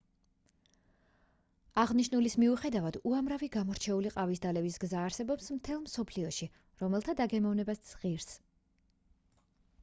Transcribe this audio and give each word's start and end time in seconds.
აღნიშნულის 1.81 2.35
მიუხედავად 2.43 2.97
უამრავი 3.09 3.49
გამორჩეული 3.57 4.13
ყავის 4.15 4.41
დალევის 4.47 4.79
გზა 4.85 5.05
არსებობს 5.11 5.51
მთელს 5.59 5.85
მსოფლიოში 5.91 6.49
რომელთა 6.83 7.17
დაგემოვნებაც 7.21 7.95
ღირს 8.01 8.29